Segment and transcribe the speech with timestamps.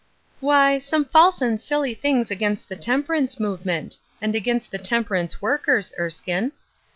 [0.49, 5.93] "Why, some false and silly things against the temperance movement, and against the temperance workers,
[5.99, 6.53] Erskine.